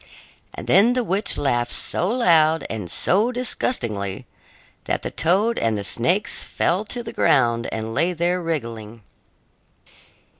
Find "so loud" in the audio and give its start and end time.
1.73-2.65